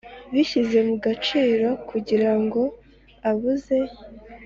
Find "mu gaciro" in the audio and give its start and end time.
0.87-1.67